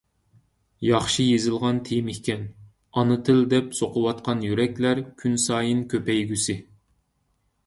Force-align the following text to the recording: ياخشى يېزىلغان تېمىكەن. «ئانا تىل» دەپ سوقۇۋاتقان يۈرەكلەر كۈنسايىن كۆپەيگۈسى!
ياخشى 0.85 1.25
يېزىلغان 1.25 1.81
تېمىكەن. 1.89 2.41
«ئانا 2.95 3.19
تىل» 3.29 3.45
دەپ 3.53 3.69
سوقۇۋاتقان 3.81 4.43
يۈرەكلەر 4.47 5.03
كۈنسايىن 5.23 5.89
كۆپەيگۈسى! 5.95 6.59